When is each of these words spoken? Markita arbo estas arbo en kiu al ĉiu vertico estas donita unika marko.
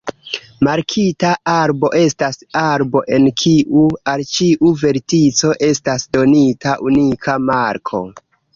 Markita 0.67 1.33
arbo 1.55 1.91
estas 1.99 2.39
arbo 2.61 3.03
en 3.19 3.29
kiu 3.43 3.85
al 4.15 4.25
ĉiu 4.31 4.73
vertico 4.81 5.55
estas 5.71 6.09
donita 6.19 6.75
unika 6.93 7.37
marko. 7.55 8.03